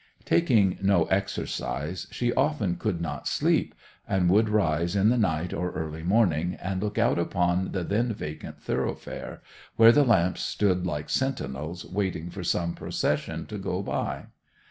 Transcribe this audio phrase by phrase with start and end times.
[0.25, 3.75] Taking no exercise, she often could not sleep,
[4.07, 8.11] and would rise in the night or early morning and look out upon the then
[8.11, 9.43] vacant thoroughfare,
[9.75, 14.25] where the lamps stood like sentinels waiting for some procession to go by.